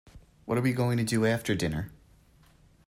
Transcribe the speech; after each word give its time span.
What 0.45 0.57
are 0.57 0.61
we 0.61 0.73
going 0.73 0.97
to 0.97 1.03
do 1.03 1.27
after 1.27 1.53
dinner? 1.53 1.91